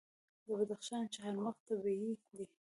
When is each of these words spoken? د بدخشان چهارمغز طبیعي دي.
د 0.45 0.47
بدخشان 0.57 1.03
چهارمغز 1.15 1.57
طبیعي 1.67 2.13
دي. 2.33 2.45